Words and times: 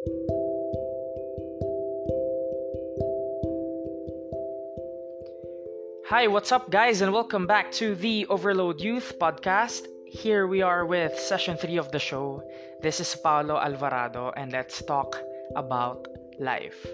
Hi, 0.00 0.08
what's 6.24 6.52
up, 6.52 6.70
guys, 6.70 7.02
and 7.02 7.12
welcome 7.12 7.46
back 7.46 7.70
to 7.72 7.94
the 7.94 8.24
Overload 8.32 8.80
Youth 8.80 9.18
podcast. 9.20 9.84
Here 10.06 10.46
we 10.46 10.62
are 10.62 10.86
with 10.86 11.18
session 11.20 11.58
three 11.58 11.76
of 11.76 11.92
the 11.92 11.98
show. 11.98 12.42
This 12.80 13.00
is 13.00 13.14
Paulo 13.14 13.58
Alvarado, 13.58 14.32
and 14.36 14.52
let's 14.52 14.80
talk 14.80 15.20
about 15.54 16.08
life. 16.38 16.86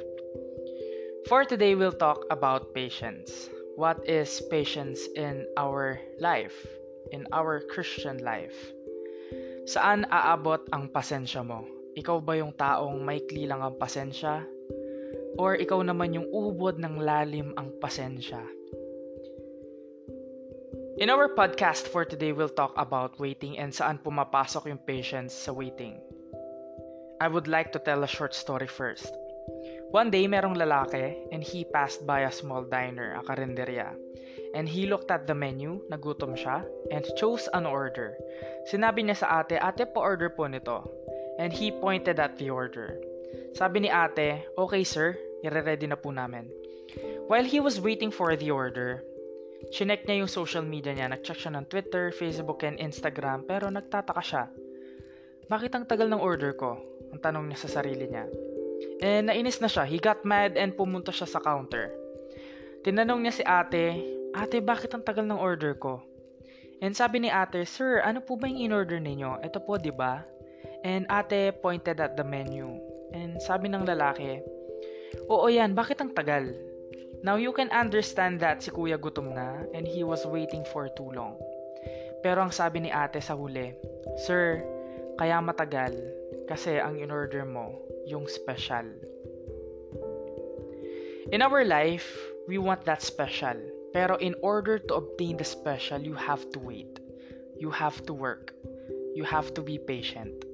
For 1.29 1.45
today, 1.45 1.77
we'll 1.77 1.93
talk 1.93 2.25
about 2.30 2.75
patience. 2.75 3.50
What 3.77 4.02
is 4.09 4.43
patience 4.50 5.07
in 5.14 5.46
our 5.57 6.00
life, 6.18 6.66
in 7.12 7.27
our 7.30 7.62
Christian 7.70 8.18
life? 8.18 8.73
Saan 9.70 10.11
aabot 10.11 10.66
ang 10.75 10.91
pasensya 10.91 11.46
mo? 11.46 11.75
Ikaw 11.96 12.20
ba 12.20 12.36
yung 12.36 12.52
taong 12.52 13.00
maikli 13.00 13.48
lang 13.48 13.64
ang 13.64 13.80
pasensya? 13.80 14.45
Or 15.41 15.56
ikaw 15.56 15.80
naman 15.80 16.12
yung 16.12 16.28
ubod 16.28 16.77
ng 16.77 17.00
lalim 17.00 17.56
ang 17.56 17.72
pasensya? 17.80 18.45
In 21.00 21.09
our 21.09 21.32
podcast 21.32 21.88
for 21.88 22.05
today, 22.05 22.36
we'll 22.36 22.52
talk 22.52 22.77
about 22.77 23.16
waiting 23.16 23.56
and 23.56 23.72
saan 23.72 23.96
pumapasok 23.96 24.69
yung 24.69 24.84
patience 24.84 25.32
sa 25.32 25.56
waiting. 25.56 25.96
I 27.16 27.32
would 27.32 27.48
like 27.48 27.72
to 27.72 27.80
tell 27.80 28.05
a 28.05 28.12
short 28.12 28.36
story 28.36 28.69
first. 28.69 29.08
One 29.88 30.12
day, 30.12 30.28
merong 30.28 30.60
lalaki 30.60 31.33
and 31.33 31.41
he 31.41 31.64
passed 31.64 32.05
by 32.05 32.28
a 32.28 32.33
small 32.33 32.69
diner, 32.69 33.16
a 33.16 33.24
karinderya. 33.24 33.97
And 34.52 34.69
he 34.69 34.84
looked 34.84 35.08
at 35.08 35.24
the 35.24 35.33
menu, 35.33 35.80
nagutom 35.88 36.36
siya, 36.36 36.60
and 36.92 37.08
chose 37.16 37.48
an 37.56 37.64
order. 37.64 38.20
Sinabi 38.69 39.08
niya 39.08 39.24
sa 39.24 39.41
ate, 39.41 39.56
ate 39.56 39.88
pa-order 39.88 40.28
po 40.28 40.44
nito. 40.44 40.84
And 41.36 41.52
he 41.52 41.72
pointed 41.72 42.16
at 42.16 42.40
the 42.40 42.48
order. 42.48 42.96
Sabi 43.52 43.84
ni 43.84 43.90
ate, 43.92 44.48
okay 44.56 44.84
sir, 44.84 45.16
ire-ready 45.44 45.88
na 45.88 46.00
po 46.00 46.12
namin. 46.12 46.48
While 47.28 47.44
he 47.44 47.61
was 47.61 47.83
waiting 47.83 48.08
for 48.08 48.33
the 48.36 48.52
order, 48.52 49.05
Chinek 49.72 50.06
niya 50.06 50.22
yung 50.22 50.30
social 50.30 50.62
media 50.62 50.92
niya, 50.92 51.11
nag-check 51.11 51.41
siya 51.41 51.56
ng 51.56 51.66
Twitter, 51.66 52.12
Facebook, 52.14 52.62
and 52.62 52.78
Instagram, 52.78 53.48
pero 53.48 53.66
nagtataka 53.72 54.22
siya. 54.22 54.44
Bakit 55.48 55.72
ang 55.74 55.84
tagal 55.88 56.06
ng 56.12 56.20
order 56.20 56.55
ko? 56.55 56.77
Ang 57.11 57.20
tanong 57.22 57.48
niya 57.48 57.58
sa 57.66 57.80
sarili 57.80 58.06
niya. 58.06 58.27
And 59.00 59.33
nainis 59.33 59.58
na 59.64 59.70
siya, 59.70 59.89
he 59.89 59.96
got 59.96 60.22
mad 60.22 60.55
and 60.55 60.77
pumunta 60.77 61.11
siya 61.11 61.27
sa 61.27 61.41
counter. 61.41 61.91
Tinanong 62.84 63.24
niya 63.24 63.34
si 63.34 63.44
ate, 63.46 63.84
ate 64.36 64.61
bakit 64.62 64.92
ang 64.92 65.02
tagal 65.02 65.24
ng 65.27 65.41
order 65.41 65.74
ko? 65.74 66.05
And 66.84 66.92
sabi 66.92 67.24
ni 67.24 67.33
ate, 67.33 67.64
sir, 67.64 68.05
ano 68.05 68.20
po 68.20 68.36
ba 68.36 68.46
yung 68.46 68.70
in-order 68.70 69.00
ninyo? 69.00 69.41
Ito 69.41 69.64
po, 69.64 69.80
di 69.80 69.91
ba? 69.91 70.20
And 70.87 71.03
ate 71.11 71.59
pointed 71.59 71.98
at 71.98 72.15
the 72.15 72.23
menu. 72.23 72.79
And 73.11 73.42
sabi 73.42 73.67
ng 73.67 73.91
lalaki, 73.91 74.39
Oo 75.27 75.51
yan, 75.51 75.75
bakit 75.75 75.98
ang 75.98 76.15
tagal? 76.15 76.55
Now 77.27 77.34
you 77.42 77.51
can 77.51 77.75
understand 77.75 78.39
that 78.39 78.62
si 78.62 78.70
kuya 78.70 78.95
gutom 78.95 79.34
na 79.34 79.67
and 79.75 79.83
he 79.83 80.07
was 80.07 80.23
waiting 80.23 80.62
for 80.70 80.87
too 80.95 81.11
long. 81.11 81.34
Pero 82.23 82.39
ang 82.47 82.55
sabi 82.55 82.87
ni 82.87 82.91
ate 82.95 83.19
sa 83.19 83.34
huli, 83.34 83.75
Sir, 84.14 84.62
kaya 85.19 85.42
matagal 85.42 85.91
kasi 86.47 86.79
ang 86.79 87.03
in-order 87.03 87.42
mo 87.42 87.75
yung 88.07 88.31
special. 88.31 88.87
In 91.34 91.42
our 91.42 91.67
life, 91.67 92.07
we 92.47 92.62
want 92.62 92.87
that 92.87 93.03
special. 93.03 93.59
Pero 93.91 94.14
in 94.23 94.39
order 94.39 94.79
to 94.79 95.03
obtain 95.03 95.34
the 95.34 95.42
special, 95.42 95.98
you 95.98 96.14
have 96.14 96.47
to 96.55 96.62
wait. 96.62 97.03
You 97.59 97.75
have 97.75 98.07
to 98.07 98.14
work. 98.14 98.55
You 99.19 99.27
have 99.27 99.51
to 99.59 99.67
be 99.67 99.83
patient. 99.83 100.45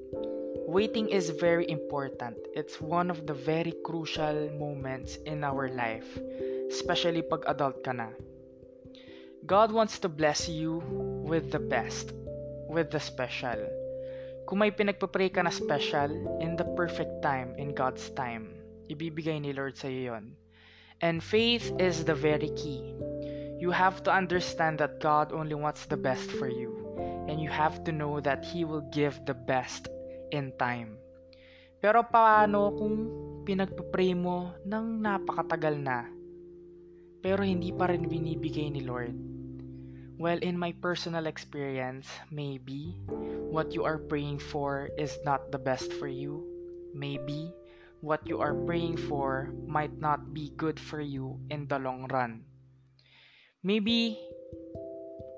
Waiting 0.67 1.09
is 1.09 1.31
very 1.31 1.69
important. 1.71 2.37
It's 2.55 2.81
one 2.81 3.11
of 3.11 3.27
the 3.27 3.35
very 3.35 3.75
crucial 3.85 4.51
moments 4.59 5.17
in 5.27 5.45
our 5.45 5.69
life 5.69 6.19
especially 6.73 7.21
pag 7.21 7.45
adult 7.53 7.85
ka 7.85 7.93
na. 7.93 8.09
God 9.45 9.69
wants 9.69 10.01
to 10.01 10.09
bless 10.09 10.49
you 10.49 10.81
with 11.21 11.53
the 11.53 11.61
best, 11.61 12.17
with 12.73 12.89
the 12.89 12.99
special. 12.99 13.61
Kung 14.49 14.65
may 14.65 14.73
pinagpapray 14.73 15.37
ka 15.37 15.45
na 15.45 15.53
special, 15.53 16.09
in 16.41 16.57
the 16.57 16.65
perfect 16.73 17.21
time, 17.21 17.53
in 17.61 17.77
God's 17.77 18.09
time, 18.17 18.57
ibibigay 18.89 19.37
ni 19.37 19.53
Lord 19.53 19.77
sa 19.77 19.93
iyo. 19.93 20.17
And 21.05 21.21
faith 21.21 21.69
is 21.77 22.09
the 22.09 22.17
very 22.17 22.49
key. 22.57 22.97
You 23.61 23.69
have 23.71 24.01
to 24.09 24.11
understand 24.11 24.81
that 24.81 24.99
God 25.05 25.31
only 25.31 25.55
wants 25.55 25.85
the 25.85 26.01
best 26.01 26.33
for 26.41 26.49
you. 26.49 26.73
And 27.29 27.39
you 27.39 27.53
have 27.53 27.85
to 27.85 27.93
know 27.93 28.19
that 28.25 28.43
He 28.43 28.65
will 28.65 28.83
give 28.91 29.21
the 29.29 29.37
best 29.37 29.93
in 30.33 30.51
time. 30.57 30.97
Pero 31.79 32.03
paano 32.09 32.73
kung 32.75 32.97
pinagpapray 33.47 34.17
mo 34.17 34.57
ng 34.65 35.05
napakatagal 35.05 35.77
na 35.79 36.09
pero 37.23 37.47
hindi 37.47 37.71
pa 37.71 37.87
rin 37.87 38.11
binibigay 38.11 38.69
ni 38.75 38.83
Lord. 38.83 39.15
Well, 40.19 40.43
in 40.43 40.59
my 40.59 40.75
personal 40.83 41.31
experience, 41.31 42.11
maybe 42.35 42.99
what 43.49 43.71
you 43.71 43.87
are 43.87 43.99
praying 43.99 44.43
for 44.43 44.91
is 44.99 45.17
not 45.23 45.51
the 45.55 45.59
best 45.59 45.95
for 45.97 46.11
you. 46.11 46.43
Maybe 46.93 47.55
what 48.03 48.27
you 48.27 48.43
are 48.43 48.55
praying 48.67 48.99
for 48.99 49.55
might 49.67 49.95
not 50.03 50.35
be 50.35 50.51
good 50.59 50.79
for 50.79 51.01
you 51.01 51.39
in 51.49 51.71
the 51.71 51.79
long 51.79 52.11
run. 52.11 52.43
Maybe 53.63 54.19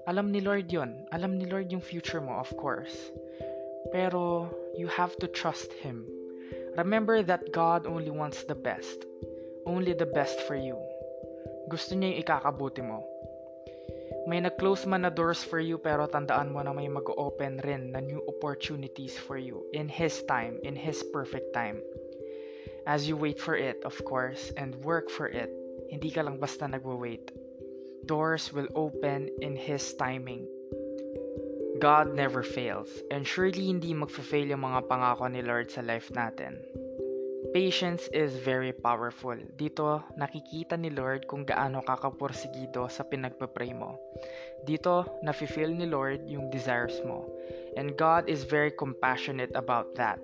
alam 0.09 0.33
ni 0.33 0.41
Lord 0.41 0.69
yon. 0.72 1.09
Alam 1.12 1.37
ni 1.37 1.44
Lord 1.49 1.69
yung 1.72 1.84
future 1.84 2.21
mo, 2.21 2.41
of 2.41 2.53
course. 2.56 2.97
Pero 3.93 4.49
you 4.78 4.87
have 4.89 5.17
to 5.21 5.28
trust 5.28 5.72
Him. 5.72 6.06
Remember 6.77 7.22
that 7.22 7.53
God 7.53 7.87
only 7.87 8.11
wants 8.11 8.45
the 8.45 8.55
best. 8.55 9.05
Only 9.67 9.93
the 9.93 10.06
best 10.06 10.41
for 10.47 10.56
you. 10.56 10.77
Gusto 11.69 11.97
niya 11.97 12.15
yung 12.15 12.21
ikakabuti 12.21 12.83
mo. 12.84 13.05
May 14.25 14.41
nag-close 14.41 14.89
man 14.89 15.05
na 15.05 15.12
doors 15.12 15.45
for 15.45 15.61
you 15.61 15.77
pero 15.77 16.09
tandaan 16.09 16.49
mo 16.49 16.65
na 16.65 16.72
may 16.72 16.89
mag-open 16.89 17.61
rin 17.61 17.93
na 17.93 18.00
new 18.00 18.25
opportunities 18.25 19.17
for 19.17 19.37
you 19.37 19.65
in 19.77 19.89
His 19.89 20.25
time, 20.25 20.56
in 20.65 20.77
His 20.77 21.05
perfect 21.12 21.53
time. 21.53 21.84
As 22.89 23.09
you 23.09 23.16
wait 23.16 23.41
for 23.41 23.56
it, 23.56 23.81
of 23.84 23.97
course, 24.05 24.53
and 24.56 24.77
work 24.84 25.09
for 25.09 25.28
it, 25.28 25.53
hindi 25.89 26.09
ka 26.12 26.25
lang 26.25 26.41
basta 26.41 26.69
nagwa-wait. 26.69 27.33
Doors 28.05 28.53
will 28.53 28.69
open 28.77 29.28
in 29.41 29.56
His 29.56 29.93
timing. 29.97 30.45
God 31.82 32.14
never 32.14 32.46
fails, 32.46 32.86
and 33.10 33.26
surely 33.26 33.66
hindi 33.66 33.90
magfa-fail 33.90 34.54
yung 34.54 34.62
mga 34.62 34.86
pangako 34.86 35.26
ni 35.26 35.42
Lord 35.42 35.74
sa 35.74 35.82
life 35.82 36.06
natin. 36.14 36.62
Patience 37.50 38.06
is 38.14 38.34
very 38.38 38.74
powerful. 38.74 39.34
Dito, 39.58 40.02
nakikita 40.18 40.74
ni 40.78 40.90
Lord 40.90 41.26
kung 41.30 41.46
gaano 41.46 41.82
kakapursigido 41.82 42.90
sa 42.90 43.06
pinagpapray 43.06 43.74
mo. 43.74 43.98
Dito, 44.66 45.06
nafe-feel 45.22 45.70
ni 45.70 45.86
Lord 45.86 46.26
yung 46.26 46.50
desires 46.50 46.98
mo. 47.06 47.26
And 47.78 47.98
God 47.98 48.30
is 48.30 48.46
very 48.46 48.70
compassionate 48.70 49.54
about 49.54 49.94
that. 49.98 50.18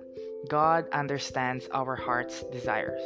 God 0.47 0.87
understands 0.91 1.67
our 1.71 1.95
heart's 1.95 2.43
desires. 2.51 3.03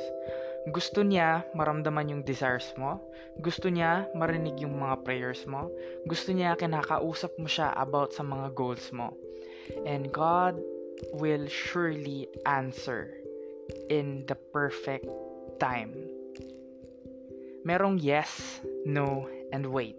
Gusto 0.74 1.06
niya 1.06 1.46
maramdaman 1.54 2.10
yung 2.10 2.24
desires 2.26 2.74
mo. 2.74 2.98
Gusto 3.38 3.70
niya 3.70 4.10
marinig 4.18 4.58
yung 4.66 4.82
mga 4.82 5.06
prayers 5.06 5.46
mo. 5.46 5.70
Gusto 6.10 6.34
niya 6.34 6.58
kinakausap 6.58 7.38
mo 7.38 7.46
siya 7.46 7.70
about 7.78 8.18
sa 8.18 8.26
mga 8.26 8.50
goals 8.58 8.90
mo. 8.90 9.14
And 9.86 10.10
God 10.10 10.58
will 11.14 11.46
surely 11.46 12.26
answer 12.50 13.14
in 13.94 14.26
the 14.26 14.38
perfect 14.54 15.06
time. 15.62 15.94
Merong 17.66 17.98
yes, 18.02 18.62
no, 18.86 19.26
and 19.54 19.66
wait. 19.70 19.98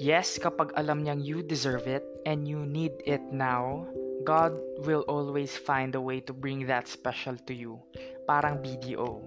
Yes, 0.00 0.36
kapag 0.40 0.72
alam 0.76 1.04
niyang 1.04 1.20
you 1.20 1.44
deserve 1.44 1.84
it 1.84 2.04
and 2.24 2.48
you 2.48 2.64
need 2.64 2.92
it 3.04 3.22
now, 3.32 3.84
God 4.24 4.54
will 4.86 5.04
always 5.08 5.56
find 5.56 5.94
a 5.94 6.00
way 6.00 6.20
to 6.26 6.32
bring 6.32 6.66
that 6.66 6.88
special 6.88 7.36
to 7.46 7.54
you. 7.54 7.78
Parang 8.26 8.62
BDO. 8.62 9.22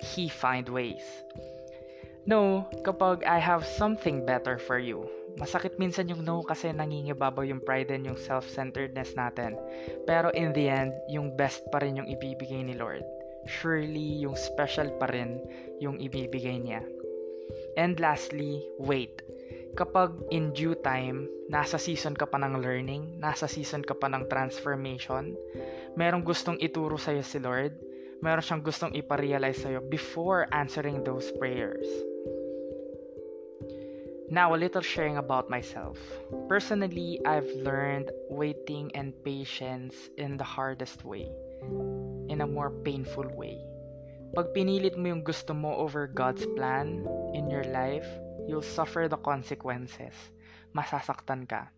He 0.00 0.28
find 0.28 0.68
ways. 0.68 1.04
No, 2.28 2.68
kapag 2.84 3.24
I 3.24 3.40
have 3.40 3.64
something 3.64 4.24
better 4.24 4.60
for 4.60 4.78
you, 4.78 5.08
Masakit 5.38 5.78
minsan 5.78 6.10
yung 6.10 6.26
no 6.26 6.42
kasi 6.42 6.74
nangingibabaw 6.74 7.46
yung 7.46 7.62
pride 7.62 7.94
and 7.94 8.02
yung 8.02 8.18
self-centeredness 8.18 9.14
natin. 9.14 9.54
Pero 10.02 10.34
in 10.34 10.50
the 10.50 10.66
end, 10.66 10.90
yung 11.06 11.38
best 11.38 11.62
pa 11.70 11.78
rin 11.78 11.94
yung 11.94 12.10
ibibigay 12.10 12.58
ni 12.66 12.74
Lord. 12.74 13.06
Surely, 13.46 14.18
yung 14.18 14.34
special 14.34 14.90
pa 14.98 15.06
rin 15.06 15.38
yung 15.78 16.02
ibibigay 16.02 16.58
niya. 16.58 16.82
And 17.78 18.02
lastly, 18.02 18.66
wait. 18.82 19.22
Kapag 19.76 20.16
in 20.30 20.54
due 20.54 20.78
time, 20.80 21.28
nasa 21.50 21.76
season 21.76 22.14
ka 22.14 22.24
pa 22.24 22.40
ng 22.40 22.62
learning, 22.62 23.20
nasa 23.20 23.50
season 23.50 23.84
ka 23.84 23.92
pa 23.92 24.08
ng 24.08 24.30
transformation, 24.30 25.34
merong 25.98 26.24
gustong 26.24 26.56
ituro 26.62 26.96
sa'yo 26.96 27.26
si 27.26 27.42
Lord, 27.42 27.74
meron 28.22 28.44
siyang 28.44 28.64
gustong 28.64 28.96
iparealize 28.96 29.60
sa'yo 29.60 29.84
before 29.84 30.48
answering 30.54 31.04
those 31.04 31.28
prayers 31.36 31.86
Now, 34.28 34.52
a 34.52 34.60
little 34.60 34.84
sharing 34.84 35.16
about 35.16 35.48
myself. 35.48 35.96
Personally, 36.52 37.18
I've 37.24 37.48
learned 37.64 38.12
waiting 38.28 38.92
and 38.92 39.16
patience 39.24 39.96
in 40.20 40.36
the 40.36 40.44
hardest 40.44 41.00
way, 41.02 41.32
in 42.28 42.44
a 42.44 42.46
more 42.46 42.68
painful 42.84 43.24
way. 43.32 43.56
Pag 44.36 44.52
pinilit 44.52 45.00
mo 45.00 45.16
yung 45.16 45.24
gusto 45.24 45.56
mo 45.56 45.72
over 45.80 46.04
God's 46.04 46.44
plan 46.60 47.08
in 47.32 47.48
your 47.48 47.64
life, 47.72 48.04
you'll 48.48 48.64
suffer 48.64 49.06
the 49.06 49.20
consequences. 49.20 50.16
Masasaktan 50.72 51.44
ka. 51.44 51.68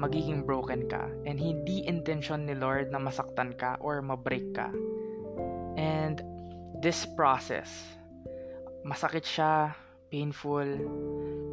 Magiging 0.00 0.48
broken 0.48 0.88
ka. 0.88 1.06
And 1.28 1.36
hindi 1.36 1.84
intention 1.84 2.48
ni 2.48 2.56
Lord 2.56 2.88
na 2.90 2.98
masaktan 2.98 3.54
ka 3.60 3.76
or 3.78 4.00
mabreak 4.00 4.56
ka. 4.56 4.72
And 5.76 6.24
this 6.80 7.04
process, 7.14 7.68
masakit 8.88 9.28
siya, 9.28 9.76
painful, 10.08 10.66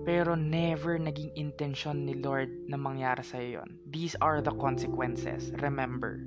pero 0.08 0.34
never 0.34 0.96
naging 0.96 1.36
intention 1.36 2.08
ni 2.08 2.16
Lord 2.16 2.50
na 2.72 2.80
mangyari 2.80 3.22
sa 3.22 3.42
yon. 3.42 3.82
These 3.92 4.16
are 4.24 4.40
the 4.40 4.56
consequences, 4.56 5.52
remember. 5.60 6.24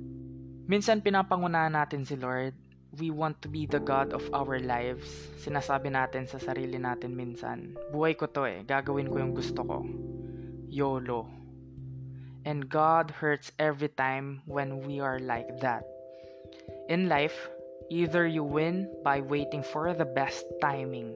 Minsan 0.69 1.01
pinapangunahan 1.01 1.73
natin 1.73 2.05
si 2.05 2.13
Lord, 2.13 2.53
we 2.97 3.11
want 3.13 3.41
to 3.41 3.47
be 3.47 3.69
the 3.69 3.79
God 3.79 4.13
of 4.13 4.25
our 4.33 4.57
lives. 4.57 5.05
Sinasabi 5.37 5.93
natin 5.93 6.25
sa 6.25 6.41
sarili 6.41 6.81
natin 6.81 7.13
minsan, 7.13 7.77
buhay 7.93 8.17
ko 8.17 8.25
to 8.25 8.49
eh, 8.49 8.65
gagawin 8.65 9.11
ko 9.11 9.21
yung 9.21 9.37
gusto 9.37 9.61
ko. 9.61 9.85
YOLO. 10.69 11.29
And 12.49 12.65
God 12.65 13.11
hurts 13.13 13.51
every 13.61 13.93
time 13.93 14.41
when 14.49 14.81
we 14.81 14.97
are 14.97 15.21
like 15.21 15.61
that. 15.61 15.85
In 16.89 17.05
life, 17.05 17.35
either 17.93 18.25
you 18.25 18.41
win 18.41 18.89
by 19.05 19.21
waiting 19.21 19.61
for 19.61 19.93
the 19.93 20.07
best 20.07 20.49
timing 20.57 21.13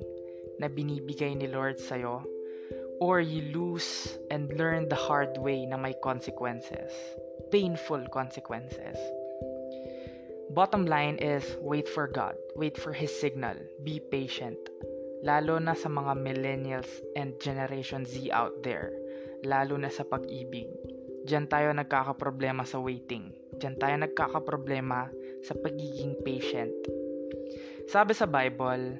na 0.61 0.69
binibigay 0.69 1.33
ni 1.33 1.49
Lord 1.49 1.81
sa'yo 1.81 2.21
or 3.01 3.21
you 3.21 3.49
lose 3.49 4.17
and 4.29 4.53
learn 4.53 4.89
the 4.89 4.99
hard 4.99 5.37
way 5.41 5.65
na 5.65 5.77
may 5.77 5.97
consequences. 6.03 6.93
Painful 7.49 8.05
consequences. 8.13 8.97
Bottom 10.53 10.85
line 10.85 11.17
is 11.17 11.57
wait 11.65 11.89
for 11.89 12.05
God. 12.05 12.37
Wait 12.53 12.77
for 12.77 12.93
His 12.93 13.09
signal. 13.09 13.57
Be 13.81 13.97
patient. 13.97 14.61
Lalo 15.25 15.57
na 15.57 15.73
sa 15.73 15.89
mga 15.89 16.13
millennials 16.13 17.01
and 17.17 17.33
Generation 17.41 18.05
Z 18.05 18.29
out 18.29 18.53
there. 18.61 18.93
Lalo 19.41 19.81
na 19.81 19.89
sa 19.89 20.05
pag-ibig. 20.05 20.69
Diyan 21.25 21.49
tayo 21.49 21.73
nagkakaproblema 21.73 22.69
sa 22.69 22.77
waiting. 22.77 23.33
Diyan 23.57 23.81
tayo 23.81 23.95
nagkakaproblema 23.97 25.09
sa 25.41 25.57
pagiging 25.57 26.21
patient. 26.21 26.75
Sabi 27.89 28.13
sa 28.13 28.29
Bible, 28.29 28.99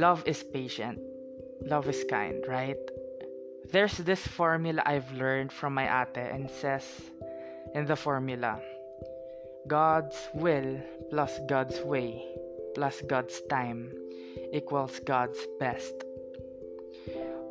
love 0.00 0.24
is 0.24 0.40
patient, 0.40 0.96
love 1.68 1.84
is 1.84 2.00
kind, 2.08 2.40
right? 2.48 2.80
There's 3.68 3.98
this 4.08 4.22
formula 4.24 4.80
I've 4.86 5.10
learned 5.12 5.52
from 5.52 5.76
my 5.76 5.84
ate 5.84 6.32
and 6.32 6.48
says 6.48 6.86
in 7.74 7.84
the 7.84 7.98
formula, 7.98 8.62
God's 9.66 10.16
will 10.34 10.78
plus 11.10 11.38
God's 11.50 11.78
way 11.82 12.22
plus 12.76 13.00
God's 13.08 13.40
time 13.48 13.88
equals 14.52 15.00
God's 15.02 15.40
best. 15.58 15.96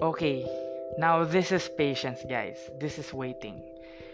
Okay, 0.01 0.45
now 1.01 1.25
this 1.25 1.51
is 1.51 1.65
patience, 1.73 2.21
guys. 2.29 2.61
This 2.79 3.01
is 3.01 3.09
waiting. 3.09 3.57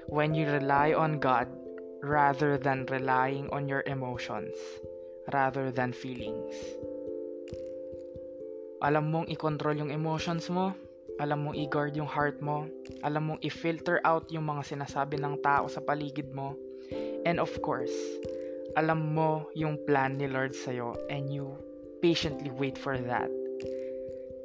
When 0.07 0.33
you 0.33 0.48
rely 0.48 0.95
on 0.95 1.19
God 1.19 1.51
rather 2.00 2.57
than 2.57 2.88
relying 2.88 3.51
on 3.51 3.68
your 3.68 3.83
emotions, 3.86 4.56
rather 5.36 5.69
than 5.69 5.92
feelings. 5.92 6.56
Alam 8.81 9.13
mong 9.13 9.27
i-control 9.30 9.77
yung 9.77 9.94
emotions 9.94 10.50
mo, 10.50 10.74
alam 11.21 11.45
mong 11.45 11.59
i-guard 11.59 11.94
yung 11.94 12.09
heart 12.09 12.42
mo, 12.42 12.65
alam 13.06 13.30
mong 13.30 13.44
i-filter 13.45 14.01
out 14.01 14.25
yung 14.33 14.47
mga 14.47 14.63
sinasabi 14.74 15.21
ng 15.21 15.44
tao 15.45 15.69
sa 15.69 15.83
paligid 15.83 16.33
mo, 16.33 16.57
and 17.25 17.39
of 17.39 17.51
course, 17.62 17.94
alam 18.77 19.13
mo 19.13 19.47
yung 19.53 19.77
plan 19.85 20.18
ni 20.18 20.27
Lord 20.27 20.56
sa'yo 20.56 20.95
and 21.12 21.27
you 21.27 21.56
patiently 22.01 22.50
wait 22.51 22.77
for 22.77 22.97
that. 22.97 23.29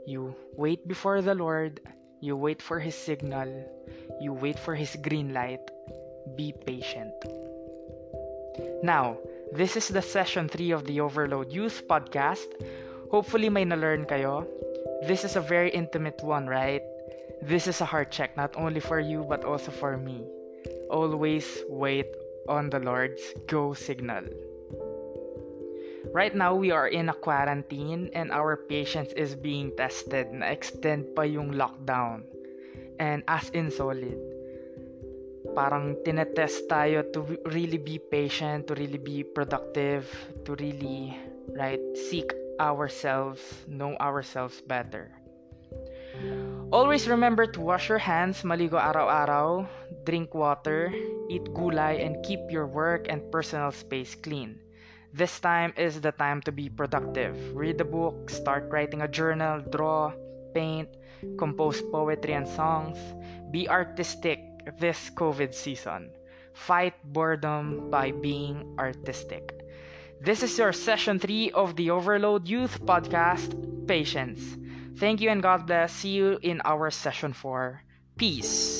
You 0.06 0.34
wait 0.54 0.86
before 0.86 1.22
the 1.22 1.34
Lord, 1.34 1.80
you 2.20 2.36
wait 2.36 2.62
for 2.62 2.78
His 2.78 2.94
signal, 2.94 3.48
you 4.20 4.32
wait 4.32 4.58
for 4.58 4.74
His 4.74 4.94
green 5.02 5.32
light, 5.32 5.62
be 6.36 6.54
patient. 6.66 7.14
Now, 8.82 9.16
this 9.52 9.76
is 9.76 9.88
the 9.88 10.02
session 10.02 10.48
3 10.48 10.70
of 10.70 10.86
the 10.86 11.00
Overload 11.00 11.52
Youth 11.52 11.86
Podcast. 11.88 12.46
Hopefully 13.10 13.48
may 13.48 13.64
na-learn 13.64 14.04
kayo. 14.06 14.46
This 15.06 15.24
is 15.24 15.36
a 15.36 15.44
very 15.44 15.70
intimate 15.70 16.22
one, 16.22 16.46
right? 16.46 16.82
This 17.42 17.68
is 17.68 17.80
a 17.80 17.88
heart 17.88 18.10
check 18.10 18.36
not 18.36 18.56
only 18.56 18.80
for 18.80 18.98
you 18.98 19.22
but 19.28 19.44
also 19.44 19.70
for 19.70 19.96
me. 19.96 20.24
Always 20.90 21.46
wait 21.68 22.10
on 22.48 22.70
the 22.70 22.80
Lord's 22.80 23.22
go 23.46 23.74
signal. 23.74 24.24
Right 26.14 26.34
now, 26.34 26.54
we 26.54 26.70
are 26.70 26.88
in 26.88 27.08
a 27.10 27.18
quarantine 27.18 28.10
and 28.14 28.30
our 28.30 28.56
patience 28.56 29.12
is 29.14 29.34
being 29.34 29.74
tested 29.76 30.32
na 30.32 30.46
extend 30.48 31.12
pa 31.12 31.26
yung 31.26 31.52
lockdown. 31.52 32.24
And 32.96 33.20
as 33.28 33.50
in 33.50 33.68
solid. 33.68 34.16
Parang 35.52 35.98
tinetest 36.06 36.72
tayo 36.72 37.04
to 37.12 37.36
really 37.52 37.78
be 37.78 37.98
patient, 37.98 38.66
to 38.68 38.74
really 38.74 38.98
be 38.98 39.24
productive, 39.24 40.08
to 40.48 40.56
really, 40.56 41.12
right, 41.52 41.80
seek 42.08 42.32
ourselves, 42.60 43.40
know 43.68 43.96
ourselves 44.00 44.60
better. 44.64 45.12
Always 46.72 47.08
remember 47.08 47.46
to 47.46 47.60
wash 47.60 47.88
your 47.88 48.00
hands, 48.00 48.42
maligo 48.42 48.80
araw-araw, 48.80 49.68
drink 50.04 50.34
water, 50.34 50.92
eat 51.28 51.44
gulay, 51.54 52.04
and 52.04 52.22
keep 52.24 52.40
your 52.50 52.66
work 52.66 53.06
and 53.08 53.30
personal 53.30 53.72
space 53.72 54.14
clean. 54.14 54.60
This 55.12 55.40
time 55.40 55.72
is 55.76 56.00
the 56.00 56.12
time 56.12 56.42
to 56.42 56.52
be 56.52 56.68
productive. 56.68 57.34
Read 57.56 57.80
a 57.80 57.84
book, 57.84 58.28
start 58.28 58.68
writing 58.68 59.00
a 59.00 59.08
journal, 59.08 59.64
draw, 59.72 60.12
paint, 60.52 60.88
compose 61.38 61.80
poetry 61.80 62.34
and 62.34 62.46
songs. 62.46 62.98
Be 63.50 63.68
artistic 63.68 64.40
this 64.78 65.10
COVID 65.16 65.54
season. 65.54 66.10
Fight 66.52 66.94
boredom 67.12 67.88
by 67.88 68.12
being 68.12 68.76
artistic. 68.78 69.56
This 70.20 70.42
is 70.42 70.58
your 70.58 70.72
session 70.72 71.18
3 71.18 71.52
of 71.52 71.76
the 71.76 71.90
Overload 71.90 72.48
Youth 72.48 72.84
Podcast, 72.84 73.56
Patience. 73.88 74.56
Thank 74.98 75.20
you 75.20 75.30
and 75.30 75.42
God 75.42 75.66
bless. 75.66 75.92
See 75.92 76.12
you 76.12 76.38
in 76.42 76.60
our 76.64 76.90
session 76.90 77.32
4. 77.32 77.80
Peace. 78.16 78.75